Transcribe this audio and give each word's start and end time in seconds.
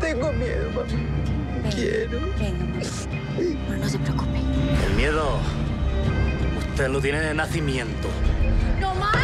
Tengo 0.00 0.32
miedo, 0.32 0.70
mamá. 0.70 0.86
Quiero. 1.74 2.20
Venga, 2.38 2.64
no, 3.68 3.76
no 3.76 3.88
se 3.88 3.98
preocupe. 3.98 4.38
El 4.86 4.94
miedo, 4.94 5.38
usted 6.58 6.88
lo 6.88 7.00
tiene 7.00 7.20
de 7.20 7.34
nacimiento. 7.34 8.08
¡No 8.80 8.94
más! 8.94 9.17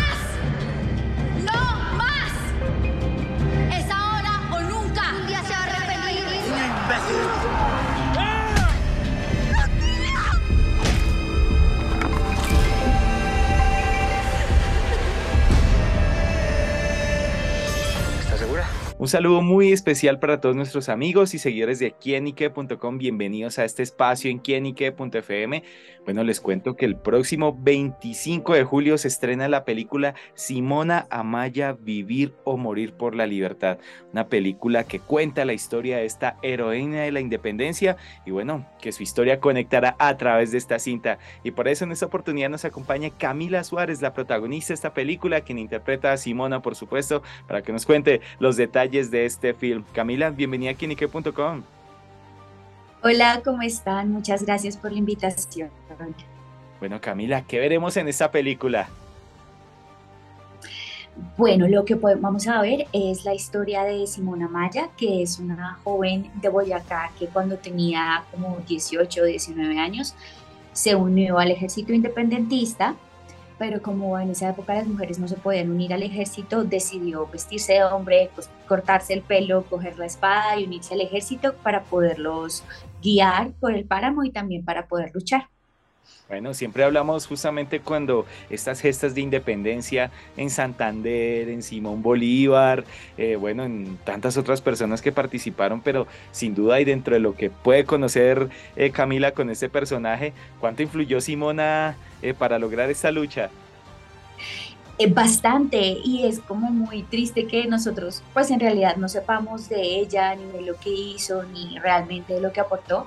Un 19.04 19.08
saludo 19.08 19.42
muy 19.42 19.70
especial 19.70 20.18
para 20.18 20.40
todos 20.40 20.56
nuestros 20.56 20.88
amigos 20.88 21.34
y 21.34 21.38
seguidores 21.38 21.78
de 21.78 21.92
quienique.com. 21.92 22.96
Bienvenidos 22.96 23.58
a 23.58 23.66
este 23.66 23.82
espacio 23.82 24.30
en 24.30 24.38
quienique.fm. 24.38 25.62
Bueno, 26.06 26.24
les 26.24 26.40
cuento 26.40 26.74
que 26.74 26.86
el 26.86 26.96
próximo 26.96 27.54
25 27.60 28.54
de 28.54 28.64
julio 28.64 28.96
se 28.96 29.08
estrena 29.08 29.46
la 29.48 29.66
película 29.66 30.14
Simona 30.34 31.06
Amaya, 31.10 31.76
Vivir 31.78 32.32
o 32.44 32.56
Morir 32.56 32.94
por 32.94 33.14
la 33.14 33.26
Libertad. 33.26 33.78
Una 34.12 34.28
película 34.28 34.84
que 34.84 35.00
cuenta 35.00 35.44
la 35.44 35.52
historia 35.52 35.98
de 35.98 36.06
esta 36.06 36.38
heroína 36.40 37.02
de 37.02 37.12
la 37.12 37.20
independencia 37.20 37.98
y 38.24 38.30
bueno, 38.30 38.66
que 38.80 38.92
su 38.92 39.02
historia 39.02 39.38
conectará 39.38 39.96
a 39.98 40.16
través 40.16 40.50
de 40.50 40.58
esta 40.58 40.78
cinta. 40.78 41.18
Y 41.42 41.50
por 41.50 41.68
eso 41.68 41.84
en 41.84 41.92
esta 41.92 42.06
oportunidad 42.06 42.48
nos 42.48 42.64
acompaña 42.64 43.10
Camila 43.10 43.64
Suárez, 43.64 44.00
la 44.00 44.14
protagonista 44.14 44.68
de 44.68 44.76
esta 44.76 44.94
película, 44.94 45.42
quien 45.42 45.58
interpreta 45.58 46.12
a 46.12 46.16
Simona, 46.16 46.62
por 46.62 46.74
supuesto, 46.74 47.22
para 47.46 47.60
que 47.60 47.72
nos 47.72 47.84
cuente 47.84 48.22
los 48.38 48.56
detalles 48.56 48.93
de 48.94 49.26
este 49.26 49.54
film. 49.54 49.84
Camila, 49.92 50.30
bienvenida 50.30 50.70
a 50.70 50.74
quienique.com. 50.74 51.62
Hola, 53.02 53.42
¿cómo 53.44 53.60
están? 53.62 54.12
Muchas 54.12 54.44
gracias 54.44 54.76
por 54.76 54.92
la 54.92 54.98
invitación. 54.98 55.68
Bueno, 56.78 57.00
Camila, 57.00 57.42
¿qué 57.42 57.58
veremos 57.58 57.96
en 57.96 58.06
esta 58.06 58.30
película? 58.30 58.88
Bueno, 61.36 61.66
lo 61.66 61.84
que 61.84 61.96
podemos, 61.96 62.22
vamos 62.22 62.46
a 62.46 62.60
ver 62.62 62.86
es 62.92 63.24
la 63.24 63.34
historia 63.34 63.82
de 63.82 64.06
Simona 64.06 64.46
Maya, 64.46 64.88
que 64.96 65.22
es 65.22 65.40
una 65.40 65.78
joven 65.82 66.30
de 66.40 66.48
Boyacá 66.48 67.10
que 67.18 67.26
cuando 67.26 67.56
tenía 67.56 68.24
como 68.30 68.58
18 68.66 69.22
o 69.22 69.24
19 69.24 69.78
años 69.78 70.14
se 70.72 70.94
unió 70.94 71.38
al 71.38 71.50
ejército 71.50 71.92
independentista, 71.92 72.94
pero 73.58 73.82
como 73.82 74.18
en 74.18 74.30
esa 74.30 74.50
época 74.50 74.74
las 74.74 74.86
mujeres 74.86 75.18
no 75.18 75.28
se 75.28 75.36
podían 75.36 75.70
unir 75.70 75.94
al 75.94 76.02
ejército, 76.02 76.64
decidió 76.64 77.26
vestirse 77.26 77.74
de 77.74 77.84
hombre, 77.84 78.30
pues, 78.34 78.50
cortarse 78.68 79.14
el 79.14 79.22
pelo, 79.22 79.64
coger 79.64 79.98
la 79.98 80.06
espada 80.06 80.58
y 80.58 80.64
unirse 80.64 80.94
al 80.94 81.00
ejército 81.00 81.54
para 81.62 81.84
poderlos 81.84 82.64
guiar 83.02 83.52
por 83.60 83.74
el 83.74 83.84
páramo 83.84 84.24
y 84.24 84.30
también 84.30 84.64
para 84.64 84.86
poder 84.86 85.10
luchar. 85.14 85.48
Bueno, 86.34 86.52
siempre 86.52 86.82
hablamos 86.82 87.28
justamente 87.28 87.78
cuando 87.78 88.26
estas 88.50 88.80
gestas 88.80 89.14
de 89.14 89.20
independencia 89.20 90.10
en 90.36 90.50
Santander, 90.50 91.48
en 91.48 91.62
Simón 91.62 92.02
Bolívar, 92.02 92.84
eh, 93.16 93.36
bueno, 93.36 93.62
en 93.62 93.98
tantas 93.98 94.36
otras 94.36 94.60
personas 94.60 95.00
que 95.00 95.12
participaron, 95.12 95.80
pero 95.80 96.08
sin 96.32 96.56
duda 96.56 96.80
y 96.80 96.84
dentro 96.84 97.14
de 97.14 97.20
lo 97.20 97.36
que 97.36 97.50
puede 97.50 97.84
conocer 97.84 98.48
eh, 98.74 98.90
Camila 98.90 99.30
con 99.30 99.48
este 99.48 99.68
personaje, 99.68 100.32
¿cuánto 100.58 100.82
influyó 100.82 101.20
Simona 101.20 101.96
eh, 102.20 102.34
para 102.34 102.58
lograr 102.58 102.90
esta 102.90 103.12
lucha? 103.12 103.48
Bastante 105.10 105.98
y 106.04 106.24
es 106.24 106.40
como 106.40 106.72
muy 106.72 107.04
triste 107.04 107.46
que 107.46 107.66
nosotros 107.66 108.24
pues 108.32 108.50
en 108.50 108.58
realidad 108.58 108.96
no 108.96 109.08
sepamos 109.08 109.68
de 109.68 110.00
ella 110.00 110.34
ni 110.34 110.46
de 110.50 110.62
lo 110.62 110.76
que 110.78 110.90
hizo 110.90 111.44
ni 111.44 111.78
realmente 111.78 112.34
de 112.34 112.40
lo 112.40 112.52
que 112.52 112.60
aportó 112.60 113.06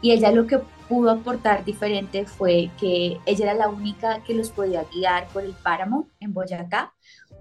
y 0.00 0.12
ella 0.12 0.30
lo 0.32 0.46
que 0.46 0.60
pudo 0.88 1.10
aportar 1.10 1.64
diferente 1.64 2.24
fue 2.24 2.70
que 2.80 3.18
ella 3.26 3.44
era 3.44 3.54
la 3.54 3.68
única 3.68 4.22
que 4.24 4.34
los 4.34 4.50
podía 4.50 4.84
guiar 4.94 5.28
por 5.28 5.44
el 5.44 5.52
páramo 5.52 6.08
en 6.20 6.32
Boyacá 6.32 6.94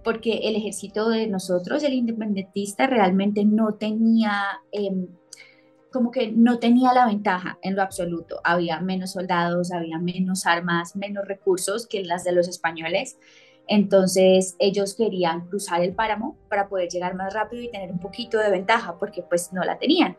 porque 0.03 0.39
el 0.43 0.55
ejército 0.55 1.09
de 1.09 1.27
nosotros, 1.27 1.83
el 1.83 1.93
independentista, 1.93 2.87
realmente 2.87 3.43
no 3.43 3.73
tenía 3.73 4.61
em, 4.71 5.07
como 5.91 6.11
que 6.11 6.31
no 6.31 6.59
tenía 6.59 6.93
la 6.93 7.07
ventaja 7.07 7.57
en 7.61 7.75
lo 7.75 7.81
absoluto. 7.81 8.39
Había 8.43 8.79
menos 8.79 9.11
soldados, 9.11 9.71
había 9.71 9.99
menos 9.99 10.45
armas, 10.45 10.95
menos 10.95 11.27
recursos 11.27 11.87
que 11.87 12.03
las 12.03 12.23
de 12.23 12.31
los 12.31 12.47
españoles. 12.47 13.17
Entonces 13.67 14.55
ellos 14.59 14.95
querían 14.95 15.47
cruzar 15.47 15.81
el 15.81 15.93
páramo 15.93 16.37
para 16.49 16.69
poder 16.69 16.89
llegar 16.89 17.15
más 17.15 17.33
rápido 17.33 17.61
y 17.61 17.69
tener 17.69 17.91
un 17.91 17.99
poquito 17.99 18.39
de 18.39 18.49
ventaja 18.49 18.97
porque 18.97 19.21
pues 19.21 19.51
no 19.51 19.63
la 19.63 19.77
tenían. 19.77 20.17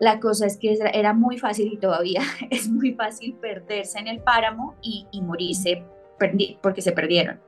La 0.00 0.18
cosa 0.18 0.46
es 0.46 0.56
que 0.56 0.76
era 0.92 1.12
muy 1.12 1.38
fácil 1.38 1.72
y 1.72 1.76
todavía 1.76 2.22
es 2.50 2.68
muy 2.68 2.92
fácil 2.94 3.34
perderse 3.34 4.00
en 4.00 4.08
el 4.08 4.18
páramo 4.18 4.74
y, 4.82 5.06
morirse 5.22 5.84
porque 6.60 6.82
se 6.82 6.92
perdieron. 6.92 7.40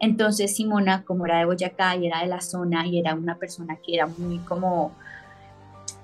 Entonces 0.00 0.54
Simona, 0.54 1.04
como 1.04 1.24
era 1.24 1.38
de 1.38 1.46
Boyacá 1.46 1.96
y 1.96 2.06
era 2.06 2.20
de 2.20 2.26
la 2.26 2.42
zona 2.42 2.86
y 2.86 2.98
era 2.98 3.14
una 3.14 3.38
persona 3.38 3.78
que 3.82 3.94
era 3.94 4.06
muy 4.06 4.38
como 4.40 4.92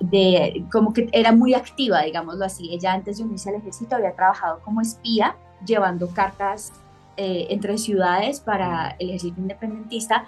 de, 0.01 0.65
como 0.73 0.93
que 0.93 1.09
era 1.13 1.33
muy 1.33 1.55
activa, 1.55 2.03
digámoslo 2.03 2.45
así. 2.45 2.73
Ella 2.73 2.95
antes 2.95 3.19
de 3.19 3.25
unirse 3.25 3.51
al 3.51 3.57
ejército 3.57 3.97
había 3.97 4.15
trabajado 4.15 4.61
como 4.61 4.81
espía, 4.81 5.37
llevando 5.67 6.09
cartas 6.09 6.73
eh, 7.17 7.47
entre 7.51 7.79
ciudades 7.79 8.41
para 8.41 8.97
el 8.99 9.11
ejército 9.11 9.41
independentista. 9.41 10.25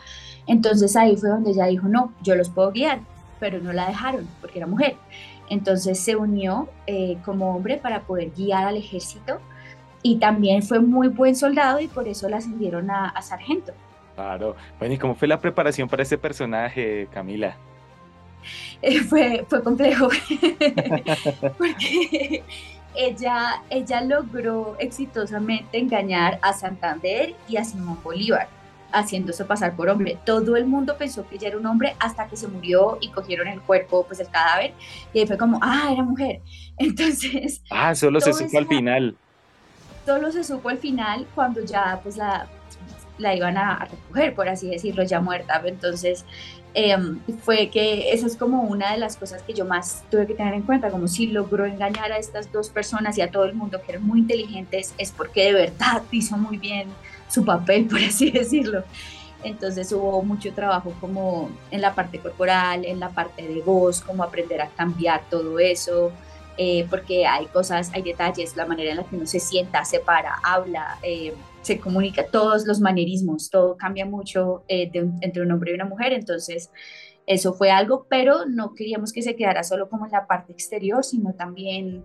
Entonces 0.47 0.97
ahí 0.97 1.16
fue 1.16 1.30
donde 1.30 1.50
ella 1.50 1.66
dijo, 1.66 1.88
no, 1.88 2.12
yo 2.22 2.34
los 2.34 2.50
puedo 2.50 2.72
guiar, 2.72 3.00
pero 3.41 3.60
no 3.60 3.72
la 3.72 3.88
dejaron 3.88 4.28
porque 4.41 4.58
era 4.58 4.66
mujer. 4.66 4.96
Entonces 5.48 5.98
se 5.98 6.16
unió 6.16 6.69
eh, 6.86 7.19
como 7.25 7.54
hombre 7.54 7.76
para 7.76 8.02
poder 8.02 8.30
guiar 8.30 8.66
al 8.66 8.76
ejército 8.76 9.41
y 10.02 10.19
también 10.19 10.62
fue 10.62 10.80
muy 10.80 11.08
buen 11.08 11.36
soldado 11.36 11.80
y 11.80 11.88
por 11.88 12.08
eso 12.08 12.28
la 12.28 12.38
ascendieron 12.38 12.91
a, 12.91 13.08
a 13.08 13.22
sargento. 13.22 13.72
Claro. 14.14 14.56
Bueno, 14.78 14.94
¿y 14.94 14.98
cómo 14.98 15.14
fue 15.14 15.28
la 15.28 15.41
preparación 15.41 15.88
para 15.88 16.02
este 16.02 16.16
personaje, 16.16 17.06
Camila? 17.12 17.56
Eh, 18.82 19.00
fue, 19.00 19.44
fue 19.48 19.62
complejo 19.62 20.08
porque 21.58 22.42
ella, 22.96 23.62
ella 23.70 24.00
logró 24.00 24.76
exitosamente 24.78 25.78
engañar 25.78 26.38
a 26.42 26.52
Santander 26.52 27.34
y 27.48 27.56
a 27.56 27.64
Simón 27.64 27.98
Bolívar 28.02 28.48
haciéndose 28.92 29.44
pasar 29.44 29.76
por 29.76 29.88
hombre. 29.88 30.18
Todo 30.24 30.56
el 30.56 30.66
mundo 30.66 30.96
pensó 30.96 31.26
que 31.28 31.36
ella 31.36 31.48
era 31.48 31.58
un 31.58 31.66
hombre 31.66 31.96
hasta 31.98 32.26
que 32.26 32.36
se 32.36 32.48
murió 32.48 32.98
y 33.00 33.10
cogieron 33.10 33.48
el 33.48 33.60
cuerpo, 33.60 34.04
pues 34.06 34.20
el 34.20 34.28
cadáver, 34.28 34.72
y 35.12 35.20
ahí 35.20 35.26
fue 35.26 35.36
como, 35.36 35.58
ah, 35.62 35.90
era 35.92 36.02
mujer. 36.02 36.40
Entonces... 36.78 37.62
Ah, 37.70 37.94
solo 37.94 38.20
se 38.20 38.32
supo 38.32 38.58
al 38.58 38.66
final. 38.66 39.16
Solo 40.04 40.30
se 40.30 40.44
supo 40.44 40.68
al 40.68 40.78
final 40.78 41.26
cuando 41.34 41.64
ya 41.64 41.98
pues 42.02 42.16
la, 42.16 42.48
la 43.19 43.34
iban 43.34 43.56
a 43.56 43.84
recoger, 43.84 44.34
por 44.34 44.49
así 44.49 44.69
decirlo, 44.69 45.03
ya 45.04 45.21
muerta. 45.21 45.62
Entonces, 45.65 46.25
eh, 46.75 46.94
fue 47.43 47.71
que 47.71 48.12
esa 48.12 48.27
es 48.27 48.37
como 48.37 48.62
una 48.65 48.93
de 48.93 48.99
las 48.99 49.16
cosas 49.16 49.43
que 49.43 49.54
yo 49.54 49.65
más 49.65 50.04
tuve 50.10 50.27
que 50.27 50.34
tener 50.34 50.53
en 50.53 50.62
cuenta, 50.62 50.91
como 50.91 51.09
si 51.09 51.28
logró 51.28 51.65
engañar 51.65 52.12
a 52.12 52.19
estas 52.19 52.53
dos 52.53 52.69
personas 52.69 53.16
y 53.16 53.22
a 53.22 53.31
todo 53.31 53.44
el 53.44 53.55
mundo 53.55 53.81
que 53.81 53.93
eran 53.93 54.06
muy 54.06 54.21
inteligentes, 54.21 54.94
es 54.99 55.10
porque 55.10 55.44
de 55.44 55.53
verdad 55.55 56.03
hizo 56.10 56.37
muy 56.37 56.59
bien 56.59 56.88
su 57.28 57.44
papel, 57.44 57.87
por 57.87 58.00
así 58.00 58.31
decirlo. 58.32 58.84
Entonces 59.43 59.91
hubo 59.93 60.22
mucho 60.22 60.53
trabajo 60.53 60.93
como 61.00 61.50
en 61.71 61.81
la 61.81 61.94
parte 61.94 62.19
corporal, 62.19 62.84
en 62.84 63.00
la 63.00 63.10
parte 63.10 63.47
de 63.47 63.62
voz, 63.62 64.00
como 64.00 64.23
aprender 64.23 64.61
a 64.61 64.69
cambiar 64.69 65.23
todo 65.31 65.58
eso, 65.58 66.12
eh, 66.58 66.87
porque 66.90 67.26
hay 67.26 67.46
cosas, 67.46 67.90
hay 67.94 68.02
detalles, 68.02 68.56
la 68.56 68.67
manera 68.67 68.90
en 68.90 68.96
la 68.96 69.05
que 69.05 69.17
uno 69.17 69.26
se 69.26 69.40
sienta, 69.40 69.85
se 69.85 70.00
para, 70.00 70.35
habla, 70.43 70.99
eh, 71.02 71.35
se 71.66 71.80
comunica, 71.80 72.24
todos 72.30 72.64
los 72.64 72.78
manerismos, 72.78 73.50
todo 73.50 73.76
cambia 73.76 74.06
mucho 74.06 74.62
eh, 74.68 74.88
de 74.88 75.10
entre 75.20 75.42
un 75.42 75.50
hombre 75.50 75.72
y 75.72 75.74
una 75.74 75.84
mujer, 75.84 76.12
entonces 76.12 76.70
eso 77.26 77.54
fue 77.54 77.72
algo, 77.72 78.06
pero 78.08 78.46
no 78.46 78.72
queríamos 78.72 79.12
que 79.12 79.20
se 79.20 79.34
quedara 79.34 79.64
solo 79.64 79.88
como 79.88 80.06
en 80.06 80.12
la 80.12 80.28
parte 80.28 80.52
exterior, 80.52 81.02
sino 81.02 81.34
también 81.34 82.04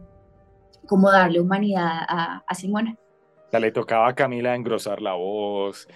como 0.88 1.12
darle 1.12 1.40
humanidad 1.40 1.92
a, 2.08 2.44
a 2.48 2.56
Simona. 2.56 2.98
O 3.46 3.52
sea, 3.52 3.60
le 3.60 3.72
tocaba 3.72 4.08
a 4.08 4.16
Camila 4.16 4.56
engrosar 4.56 5.00
la 5.00 5.14
voz, 5.14 5.88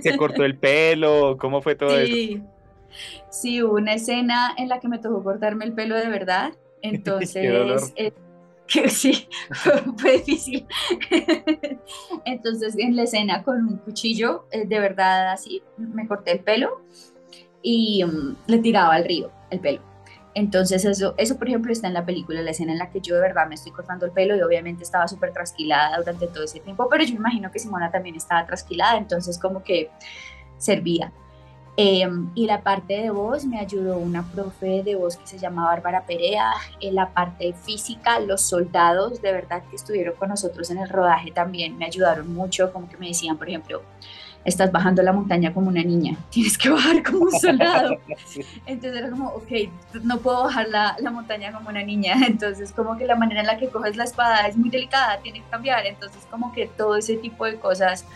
se 0.00 0.16
cortó 0.16 0.44
el 0.44 0.56
pelo, 0.56 1.36
¿cómo 1.40 1.62
fue 1.62 1.74
todo 1.74 1.90
sí. 1.90 2.34
eso? 2.34 2.46
Sí, 3.30 3.62
hubo 3.64 3.74
una 3.74 3.94
escena 3.94 4.54
en 4.56 4.68
la 4.68 4.78
que 4.78 4.86
me 4.86 5.00
tocó 5.00 5.24
cortarme 5.24 5.64
el 5.64 5.72
pelo 5.72 5.96
de 5.96 6.08
verdad, 6.08 6.52
entonces... 6.82 7.92
que 8.66 8.88
sí, 8.88 9.28
fue 9.52 10.18
difícil. 10.18 10.66
Entonces 12.24 12.74
en 12.78 12.96
la 12.96 13.04
escena 13.04 13.42
con 13.42 13.66
un 13.66 13.76
cuchillo, 13.78 14.46
eh, 14.50 14.66
de 14.66 14.80
verdad 14.80 15.32
así, 15.32 15.62
me 15.76 16.06
corté 16.06 16.32
el 16.32 16.40
pelo 16.40 16.82
y 17.62 18.04
um, 18.04 18.36
le 18.46 18.58
tiraba 18.58 18.94
al 18.94 19.04
río 19.04 19.30
el 19.50 19.60
pelo. 19.60 19.82
Entonces 20.34 20.84
eso, 20.84 21.14
eso, 21.16 21.38
por 21.38 21.48
ejemplo, 21.48 21.72
está 21.72 21.88
en 21.88 21.94
la 21.94 22.04
película, 22.04 22.42
la 22.42 22.50
escena 22.50 22.72
en 22.72 22.78
la 22.78 22.90
que 22.90 23.00
yo 23.00 23.14
de 23.14 23.22
verdad 23.22 23.48
me 23.48 23.54
estoy 23.54 23.72
cortando 23.72 24.04
el 24.04 24.12
pelo 24.12 24.36
y 24.36 24.42
obviamente 24.42 24.82
estaba 24.82 25.08
súper 25.08 25.32
trasquilada 25.32 25.96
durante 25.96 26.26
todo 26.26 26.44
ese 26.44 26.60
tiempo, 26.60 26.88
pero 26.90 27.04
yo 27.04 27.14
imagino 27.14 27.50
que 27.50 27.58
Simona 27.58 27.90
también 27.90 28.16
estaba 28.16 28.44
trasquilada, 28.44 28.98
entonces 28.98 29.38
como 29.38 29.62
que 29.62 29.90
servía. 30.58 31.10
Em, 31.78 32.30
y 32.34 32.46
la 32.46 32.62
parte 32.62 32.94
de 32.94 33.10
voz 33.10 33.44
me 33.44 33.60
ayudó 33.60 33.98
una 33.98 34.22
profe 34.22 34.82
de 34.82 34.96
voz 34.96 35.16
que 35.16 35.26
se 35.26 35.38
llama 35.38 35.66
Bárbara 35.66 36.06
Perea. 36.06 36.52
En 36.80 36.94
la 36.94 37.10
parte 37.10 37.52
física, 37.52 38.18
los 38.18 38.40
soldados 38.40 39.20
de 39.20 39.32
verdad 39.32 39.62
que 39.68 39.76
estuvieron 39.76 40.14
con 40.16 40.30
nosotros 40.30 40.70
en 40.70 40.78
el 40.78 40.88
rodaje 40.88 41.32
también 41.32 41.76
me 41.76 41.84
ayudaron 41.84 42.32
mucho, 42.32 42.72
como 42.72 42.88
que 42.88 42.96
me 42.96 43.08
decían, 43.08 43.36
por 43.36 43.48
ejemplo, 43.48 43.82
estás 44.46 44.72
bajando 44.72 45.02
la 45.02 45.12
montaña 45.12 45.52
como 45.52 45.68
una 45.68 45.82
niña, 45.82 46.16
tienes 46.30 46.56
que 46.56 46.70
bajar 46.70 47.02
como 47.02 47.24
un 47.24 47.32
soldado. 47.32 47.98
Entonces 48.66 48.96
era 48.98 49.10
como, 49.10 49.28
ok, 49.30 49.52
no 50.02 50.18
puedo 50.18 50.44
bajar 50.44 50.68
la, 50.68 50.96
la, 51.00 51.10
montaña 51.10 51.52
como 51.52 51.68
una 51.68 51.82
niña. 51.82 52.14
Entonces 52.26 52.72
como 52.72 52.96
que 52.96 53.04
la 53.04 53.16
manera 53.16 53.40
en 53.40 53.48
la 53.48 53.58
que 53.58 53.68
coges 53.68 53.96
la 53.96 54.04
espada 54.04 54.46
es 54.46 54.56
muy 54.56 54.70
delicada, 54.70 55.18
tiene 55.20 55.40
que 55.40 55.50
cambiar. 55.50 55.84
Entonces 55.84 56.26
como 56.30 56.52
que 56.52 56.68
todo 56.68 56.96
ese 56.96 57.16
tipo 57.16 57.44
de 57.44 57.56
cosas, 57.56 58.06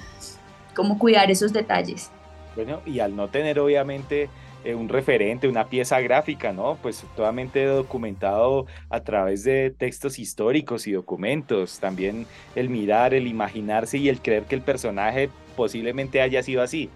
como 0.75 0.99
cuidar 0.99 1.31
esos 1.31 1.53
detalles. 1.53 2.11
Bueno, 2.57 2.81
y 2.85 3.01
al 3.01 3.15
no 3.17 3.29
tener 3.29 3.59
obviamente 3.61 4.29
eh, 4.65 4.75
un 4.75 4.91
referente, 4.91 5.49
una 5.49 5.69
pieza 5.69 6.01
gráfica, 6.01 6.53
¿no? 6.53 6.77
Pues 6.83 7.05
totalmente 7.17 7.65
documentado 7.65 8.67
a 8.91 9.01
través 9.01 9.45
de 9.45 9.71
textos 9.71 10.19
históricos 10.19 10.87
y 10.87 10.93
documentos. 10.93 11.79
También 11.79 12.27
el 12.55 12.69
mirar, 12.69 13.15
el 13.15 13.27
imaginarse 13.27 13.97
y 13.97 14.09
el 14.11 14.21
creer 14.21 14.45
que 14.45 14.57
el 14.57 14.63
personaje 14.63 15.31
posiblemente 15.57 16.21
haya 16.21 16.43
sido 16.43 16.63
así. 16.63 16.91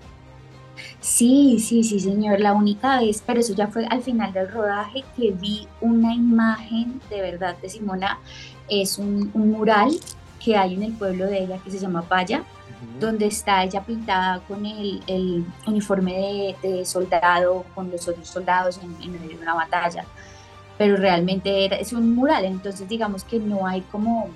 Sí, 1.00 1.58
sí, 1.58 1.84
sí, 1.84 2.00
señor. 2.00 2.40
La 2.40 2.52
única 2.52 3.00
vez, 3.00 3.22
pero 3.24 3.40
eso 3.40 3.54
ya 3.54 3.68
fue 3.68 3.86
al 3.86 4.02
final 4.02 4.32
del 4.32 4.50
rodaje, 4.50 5.04
que 5.16 5.30
vi 5.30 5.66
una 5.80 6.14
imagen 6.14 7.00
de 7.08 7.22
verdad 7.22 7.56
de 7.62 7.68
Simona. 7.68 8.18
Es 8.68 8.98
un, 8.98 9.30
un 9.32 9.52
mural 9.52 9.90
que 10.44 10.56
hay 10.56 10.74
en 10.74 10.82
el 10.82 10.92
pueblo 10.92 11.26
de 11.26 11.44
ella 11.44 11.58
que 11.62 11.70
se 11.70 11.78
llama 11.78 12.02
Paya 12.02 12.44
donde 12.98 13.26
está 13.26 13.64
ella 13.64 13.82
pintada 13.84 14.40
con 14.40 14.64
el, 14.66 15.02
el 15.06 15.44
uniforme 15.66 16.56
de, 16.62 16.84
soldado, 16.84 17.64
con 17.74 17.90
los 17.90 18.06
otros 18.08 18.28
soldados 18.28 18.80
en, 18.82 19.12
medio 19.12 19.36
de 19.36 19.42
una 19.42 19.54
batalla. 19.54 20.04
Pero 20.78 20.96
realmente 20.96 21.64
era, 21.64 21.76
es 21.76 21.92
un 21.92 22.14
mural, 22.14 22.44
entonces 22.44 22.88
digamos 22.88 23.24
que 23.24 23.38
no 23.38 23.66
hay 23.66 23.80
como 23.82 24.28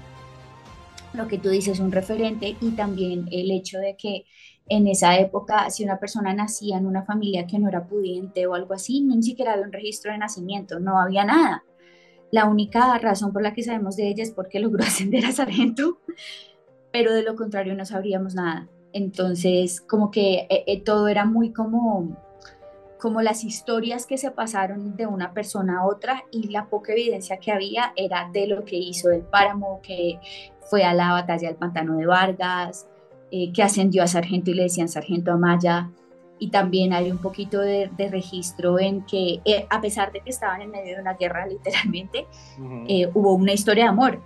lo 1.12 1.26
que 1.26 1.38
tú 1.38 1.48
dices, 1.48 1.80
un 1.80 1.90
referente 1.90 2.56
y 2.60 2.70
también 2.72 3.28
el 3.32 3.50
hecho 3.50 3.78
de 3.78 3.96
que 3.96 4.24
en 4.68 4.86
esa 4.86 5.18
época, 5.18 5.70
si 5.70 5.82
una 5.82 5.98
persona 5.98 6.34
nacía 6.34 6.76
en 6.76 6.86
una 6.86 7.02
familia 7.02 7.46
que 7.46 7.58
no 7.58 7.68
era 7.68 7.86
pudiente 7.86 8.46
o 8.46 8.54
algo 8.54 8.74
así, 8.74 9.00
ni 9.00 9.22
siquiera 9.22 9.54
había 9.54 9.64
un 9.64 9.72
registro 9.72 10.12
de 10.12 10.18
nacimiento, 10.18 10.78
no 10.78 11.00
había 11.00 11.24
nada. 11.24 11.64
La 12.30 12.46
única 12.46 12.96
razón 12.98 13.32
por 13.32 13.42
la 13.42 13.54
que 13.54 13.62
sabemos 13.62 13.96
de 13.96 14.08
ella 14.08 14.22
es 14.22 14.30
porque 14.30 14.60
logró 14.60 14.84
ascender 14.84 15.24
a 15.26 15.32
sargento, 15.32 15.98
pero 16.92 17.12
de 17.12 17.22
lo 17.22 17.36
contrario 17.36 17.74
no 17.74 17.84
sabríamos 17.84 18.34
nada. 18.34 18.68
Entonces, 18.92 19.80
como 19.80 20.10
que 20.10 20.46
eh, 20.48 20.64
eh, 20.66 20.82
todo 20.82 21.08
era 21.08 21.24
muy 21.24 21.52
como, 21.52 22.16
como 22.98 23.20
las 23.20 23.44
historias 23.44 24.06
que 24.06 24.16
se 24.16 24.30
pasaron 24.30 24.96
de 24.96 25.06
una 25.06 25.32
persona 25.34 25.80
a 25.80 25.86
otra 25.86 26.24
y 26.32 26.48
la 26.48 26.68
poca 26.68 26.92
evidencia 26.92 27.38
que 27.38 27.52
había 27.52 27.92
era 27.96 28.30
de 28.32 28.46
lo 28.46 28.64
que 28.64 28.76
hizo 28.76 29.10
el 29.10 29.22
páramo, 29.22 29.80
que 29.82 30.18
fue 30.62 30.84
a 30.84 30.94
la 30.94 31.12
batalla 31.12 31.48
del 31.48 31.56
pantano 31.56 31.96
de 31.96 32.06
Vargas, 32.06 32.86
eh, 33.30 33.52
que 33.52 33.62
ascendió 33.62 34.02
a 34.02 34.06
sargento 34.06 34.50
y 34.50 34.54
le 34.54 34.64
decían 34.64 34.88
sargento 34.88 35.32
Amaya. 35.32 35.90
Y 36.38 36.48
también 36.50 36.92
hay 36.92 37.10
un 37.10 37.18
poquito 37.18 37.60
de, 37.60 37.90
registro 38.10 38.78
en 38.78 39.02
que, 39.02 39.40
a 39.70 39.80
pesar 39.80 40.12
de 40.12 40.20
que 40.20 40.30
estaban 40.30 40.62
en 40.62 40.70
medio 40.70 40.96
de 40.96 41.00
una 41.00 41.14
guerra, 41.14 41.46
literalmente, 41.46 42.26
hubo 43.14 43.34
una 43.34 43.52
historia 43.52 43.84
de 43.84 43.90
amor 43.90 44.20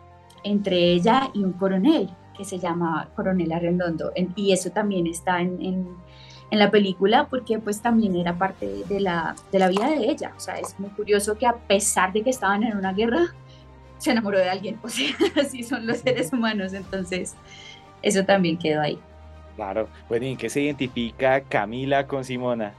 entre 0.44 0.92
ella 0.92 1.30
y 1.34 1.44
un 1.44 1.52
coronel 1.52 2.10
que 2.36 2.44
se 2.44 2.58
llama 2.58 3.08
Coronel 3.14 3.52
Arrendondo. 3.52 4.12
y 4.36 4.52
eso 4.52 4.70
también 4.70 5.06
está 5.06 5.40
en, 5.40 5.62
en, 5.62 6.58
la 6.58 6.70
película 6.70 7.28
porque 7.30 7.58
pues 7.58 7.80
también 7.80 8.14
era 8.14 8.36
parte 8.36 8.84
de 8.86 9.00
la, 9.00 9.34
de 9.50 9.58
la 9.58 9.68
vida 9.68 9.88
de 9.88 10.10
ella. 10.10 10.32
O 10.36 10.40
sea, 10.40 10.58
es 10.58 10.78
muy 10.78 10.90
curioso 10.90 11.38
que 11.38 11.46
a 11.46 11.54
pesar 11.54 12.12
de 12.12 12.22
que 12.22 12.30
estaban 12.30 12.62
en 12.62 12.76
una 12.76 12.92
guerra, 12.92 13.34
se 13.96 14.10
enamoró 14.10 14.38
de 14.38 14.50
alguien. 14.50 14.78
O 14.82 14.88
sea, 14.88 15.08
así 15.40 15.62
son 15.62 15.86
los 15.86 15.98
seres 15.98 16.32
humanos. 16.32 16.74
Entonces, 16.74 17.36
eso 18.02 18.24
también 18.24 18.58
quedó 18.58 18.82
ahí. 18.82 18.98
Claro. 19.56 19.88
Bueno, 20.08 20.26
¿y 20.26 20.30
en 20.30 20.36
qué 20.36 20.48
se 20.48 20.60
identifica 20.62 21.40
Camila 21.42 22.06
con 22.06 22.24
Simona? 22.24 22.74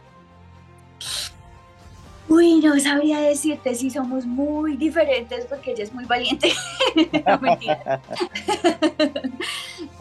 Uy, 2.30 2.62
no 2.62 2.80
sabría 2.80 3.20
decirte 3.20 3.76
si 3.76 3.90
somos 3.90 4.26
muy 4.26 4.78
diferentes 4.78 5.46
porque 5.46 5.72
ella 5.72 5.84
es 5.84 5.94
muy 5.94 6.06
valiente. 6.06 6.54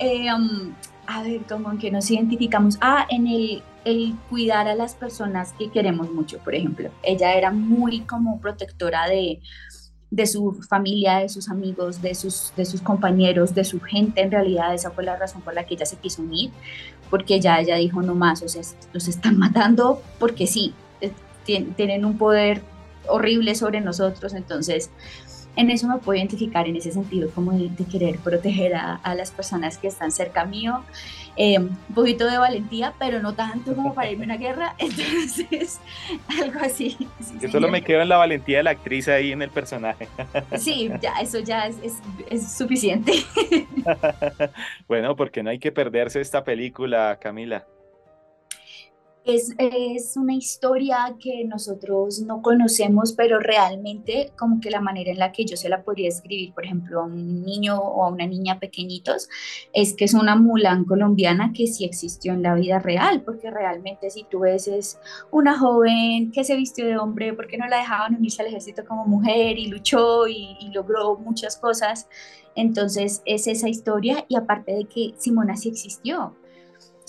um, 0.00 0.72
a 1.06 1.22
ver, 1.22 1.40
¿cómo 1.48 1.70
en 1.72 1.78
que 1.78 1.90
nos 1.90 2.10
identificamos? 2.10 2.78
Ah, 2.80 3.06
en 3.10 3.26
el, 3.26 3.62
el 3.84 4.14
cuidar 4.30 4.68
a 4.68 4.74
las 4.74 4.94
personas 4.94 5.52
que 5.58 5.70
queremos 5.70 6.10
mucho, 6.10 6.38
por 6.38 6.54
ejemplo. 6.54 6.90
Ella 7.02 7.34
era 7.34 7.50
muy 7.50 8.00
como 8.02 8.40
protectora 8.40 9.08
de, 9.08 9.40
de 10.12 10.26
su 10.26 10.52
familia, 10.68 11.20
de 11.20 11.30
sus 11.30 11.48
amigos, 11.48 12.02
de 12.02 12.14
sus, 12.14 12.52
de 12.54 12.66
sus 12.66 12.82
compañeros, 12.82 13.54
de 13.54 13.64
su 13.64 13.80
gente. 13.80 14.20
En 14.20 14.30
realidad 14.30 14.74
esa 14.74 14.90
fue 14.90 15.04
la 15.04 15.16
razón 15.16 15.40
por 15.40 15.54
la 15.54 15.64
que 15.64 15.72
ella 15.74 15.86
se 15.86 15.96
quiso 15.96 16.20
unir, 16.20 16.50
porque 17.08 17.40
ya 17.40 17.58
ella 17.58 17.76
dijo 17.76 18.02
no 18.02 18.14
más, 18.14 18.42
o 18.42 18.48
sea, 18.48 18.60
los 18.92 19.08
están 19.08 19.38
matando 19.44 20.02
porque 20.18 20.46
sí, 20.46 20.74
tienen 21.44 22.04
un 22.04 22.18
poder 22.18 22.60
horrible 23.08 23.54
sobre 23.54 23.80
nosotros, 23.80 24.34
entonces 24.34 24.90
en 25.56 25.70
eso 25.70 25.86
me 25.86 25.98
puedo 25.98 26.18
identificar 26.18 26.66
en 26.66 26.76
ese 26.76 26.92
sentido, 26.92 27.30
como 27.30 27.52
de, 27.52 27.70
querer 27.90 28.18
proteger 28.18 28.74
a, 28.74 29.14
las 29.14 29.30
personas 29.30 29.78
que 29.78 29.88
están 29.88 30.10
cerca 30.10 30.44
mío. 30.44 30.82
Eh, 31.34 31.58
un 31.58 31.76
poquito 31.94 32.26
de 32.26 32.36
valentía, 32.36 32.92
pero 32.98 33.20
no 33.20 33.32
tanto 33.32 33.74
como 33.74 33.94
para 33.94 34.10
irme 34.10 34.24
a 34.24 34.26
una 34.26 34.36
guerra, 34.36 34.74
entonces 34.78 35.80
algo 36.40 36.60
así. 36.60 37.08
Yo 37.40 37.48
solo 37.52 37.68
me 37.68 37.82
quedo 37.82 38.02
en 38.02 38.10
la 38.10 38.18
valentía 38.18 38.58
de 38.58 38.64
la 38.64 38.70
actriz 38.70 39.08
ahí 39.08 39.32
en 39.32 39.40
el 39.40 39.50
personaje. 39.50 40.08
Sí, 40.58 40.90
ya, 41.00 41.14
eso 41.20 41.40
ya 41.40 41.66
es, 41.66 41.76
es, 41.82 41.94
es 42.28 42.52
suficiente. 42.52 43.12
bueno, 44.86 45.16
porque 45.16 45.42
no 45.42 45.50
hay 45.50 45.58
que 45.58 45.72
perderse 45.72 46.20
esta 46.20 46.44
película, 46.44 47.18
Camila. 47.20 47.66
Es, 49.24 49.54
es, 49.56 50.16
una 50.16 50.34
historia 50.34 51.16
que 51.20 51.44
nosotros 51.44 52.20
no 52.22 52.42
conocemos, 52.42 53.12
pero 53.12 53.38
realmente 53.38 54.32
como 54.36 54.60
que 54.60 54.68
la 54.68 54.80
manera 54.80 55.12
en 55.12 55.18
la 55.18 55.30
que 55.30 55.44
yo 55.44 55.56
se 55.56 55.68
la 55.68 55.84
podría 55.84 56.08
escribir, 56.08 56.52
por 56.52 56.64
ejemplo, 56.64 57.00
a 57.00 57.04
un 57.04 57.44
niño 57.44 57.78
o 57.78 58.04
a 58.04 58.08
una 58.08 58.26
niña 58.26 58.58
pequeñitos, 58.58 59.28
es 59.72 59.94
que 59.94 60.06
es 60.06 60.14
una 60.14 60.34
Mulan 60.34 60.84
colombiana 60.84 61.52
que 61.52 61.68
sí 61.68 61.84
existió 61.84 62.32
en 62.32 62.42
la 62.42 62.56
vida 62.56 62.80
real, 62.80 63.22
porque 63.22 63.48
realmente 63.48 64.10
si 64.10 64.24
tú 64.24 64.40
ves 64.40 64.66
es 64.66 64.98
una 65.30 65.56
joven 65.56 66.32
que 66.32 66.42
se 66.42 66.56
vistió 66.56 66.84
de 66.84 66.98
hombre 66.98 67.32
porque 67.32 67.58
no 67.58 67.68
la 67.68 67.78
dejaban 67.78 68.16
unirse 68.16 68.42
al 68.42 68.48
ejército 68.48 68.84
como 68.84 69.06
mujer 69.06 69.56
y 69.56 69.66
luchó 69.68 70.26
y, 70.26 70.56
y 70.58 70.72
logró 70.72 71.16
muchas 71.16 71.56
cosas. 71.56 72.08
Entonces 72.56 73.22
es 73.24 73.46
esa 73.46 73.68
historia 73.68 74.24
y 74.28 74.34
aparte 74.36 74.72
de 74.72 74.84
que 74.86 75.14
Simona 75.16 75.56
sí 75.56 75.68
existió, 75.68 76.34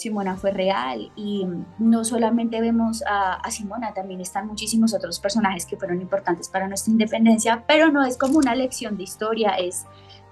Simona 0.03 0.35
fue 0.35 0.51
real 0.51 1.11
y 1.15 1.47
no 1.79 2.03
solamente 2.03 2.59
vemos 2.59 3.03
a, 3.07 3.39
Simona, 3.49 3.93
también 3.93 4.19
están 4.19 4.47
muchísimos 4.47 4.93
otros 4.93 5.17
personajes 5.19 5.65
que 5.65 5.77
fueron 5.77 6.01
importantes 6.01 6.49
para 6.49 6.67
nuestra 6.67 6.91
independencia, 6.91 7.63
pero 7.65 7.89
no 7.89 8.03
es 8.03 8.17
como 8.17 8.37
una 8.37 8.53
lección 8.53 8.97
de 8.97 9.03
historia, 9.03 9.51
es 9.51 9.85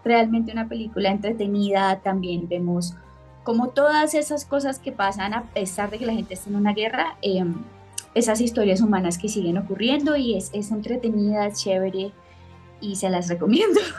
realmente 0.03 0.51
una 0.51 0.67
película 0.67 1.09
entretenida, 1.09 2.01
también 2.01 2.49
vemos 2.49 2.95
como 3.43 3.69
todas 3.69 4.13
esas 4.13 4.43
cosas 4.43 4.77
que 4.77 4.91
pasan 4.91 5.33
a 5.33 5.43
pesar 5.43 5.89
de 5.89 5.99
que 5.99 6.05
la 6.05 6.13
gente 6.13 6.33
esté 6.33 6.49
en 6.49 6.57
una 6.57 6.73
guerra, 6.73 7.15
em, 7.21 7.55
esas 8.13 8.41
historias 8.41 8.81
humanas 8.81 9.17
que 9.17 9.29
siguen 9.29 9.57
ocurriendo 9.57 10.17
y 10.17 10.35
es, 10.35 10.49
es 10.53 10.69
entretenida, 10.71 11.49
chévere 11.53 12.11
y 12.81 12.95
se 12.95 13.09
las 13.09 13.29
recomiendo. 13.29 13.79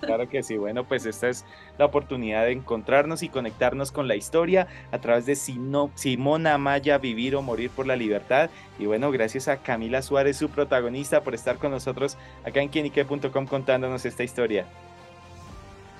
Claro 0.00 0.28
que 0.28 0.42
sí, 0.42 0.56
bueno, 0.56 0.84
pues 0.84 1.04
esta 1.04 1.28
es 1.28 1.44
la 1.76 1.84
oportunidad 1.84 2.44
de 2.44 2.52
encontrarnos 2.52 3.22
y 3.22 3.28
conectarnos 3.28 3.92
con 3.92 4.08
la 4.08 4.16
historia 4.16 4.66
a 4.90 4.98
través 4.98 5.26
de 5.26 5.36
Simona 5.36 6.56
Maya, 6.56 6.96
Vivir 6.96 7.36
o 7.36 7.42
Morir 7.42 7.70
por 7.70 7.86
la 7.86 7.94
Libertad. 7.94 8.48
Y 8.78 8.86
bueno, 8.86 9.10
gracias 9.10 9.48
a 9.48 9.58
Camila 9.58 10.00
Suárez, 10.00 10.38
su 10.38 10.48
protagonista, 10.48 11.22
por 11.22 11.34
estar 11.34 11.58
con 11.58 11.72
nosotros 11.72 12.16
acá 12.44 12.62
en 12.62 12.68
quienique.com 12.68 13.46
contándonos 13.46 14.06
esta 14.06 14.22
historia. 14.22 14.66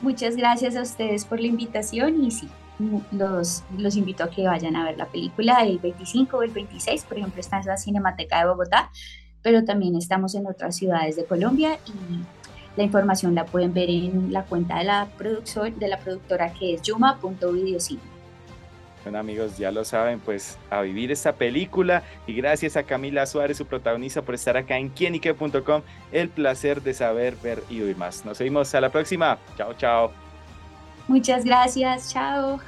Muchas 0.00 0.36
gracias 0.36 0.76
a 0.76 0.82
ustedes 0.82 1.24
por 1.24 1.40
la 1.40 1.48
invitación 1.48 2.24
y 2.24 2.30
sí, 2.30 2.48
los, 3.10 3.64
los 3.76 3.96
invito 3.96 4.24
a 4.24 4.30
que 4.30 4.46
vayan 4.46 4.76
a 4.76 4.84
ver 4.84 4.96
la 4.96 5.06
película 5.06 5.64
el 5.64 5.78
25 5.78 6.36
o 6.36 6.42
el 6.42 6.50
26, 6.50 7.04
por 7.04 7.18
ejemplo, 7.18 7.40
está 7.40 7.58
en 7.58 7.66
la 7.66 7.76
Cinemateca 7.76 8.38
de 8.38 8.46
Bogotá 8.48 8.90
pero 9.42 9.64
también 9.64 9.96
estamos 9.96 10.34
en 10.34 10.46
otras 10.46 10.76
ciudades 10.76 11.16
de 11.16 11.24
Colombia 11.24 11.78
y 11.86 12.22
la 12.76 12.84
información 12.84 13.34
la 13.34 13.44
pueden 13.44 13.74
ver 13.74 13.90
en 13.90 14.32
la 14.32 14.44
cuenta 14.44 14.78
de 14.78 14.84
la, 14.84 15.08
de 15.78 15.88
la 15.88 15.98
productora 15.98 16.52
que 16.52 16.74
es 16.74 16.82
yuma.videocine. 16.82 18.00
Bueno 19.04 19.18
amigos, 19.18 19.56
ya 19.56 19.72
lo 19.72 19.84
saben, 19.84 20.20
pues 20.20 20.58
a 20.70 20.82
vivir 20.82 21.10
esta 21.10 21.32
película 21.32 22.02
y 22.26 22.34
gracias 22.34 22.76
a 22.76 22.82
Camila 22.82 23.26
Suárez, 23.26 23.56
su 23.56 23.66
protagonista, 23.66 24.22
por 24.22 24.34
estar 24.34 24.56
acá 24.56 24.76
en 24.76 24.90
quienique.com. 24.90 25.82
El 26.12 26.28
placer 26.28 26.82
de 26.82 26.94
saber, 26.94 27.34
ver 27.42 27.62
y 27.70 27.80
oír 27.80 27.96
más. 27.96 28.24
Nos 28.24 28.38
vemos 28.38 28.74
a 28.74 28.80
la 28.80 28.90
próxima. 28.90 29.38
Chao, 29.56 29.72
chao. 29.74 30.12
Muchas 31.06 31.44
gracias, 31.44 32.12
chao. 32.12 32.60